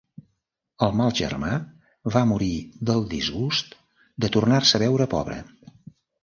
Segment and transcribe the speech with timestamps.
[0.85, 1.51] El mal germà
[2.15, 2.49] va morir
[2.91, 3.77] del disgust
[4.27, 5.39] de tornar-se a veure pobre.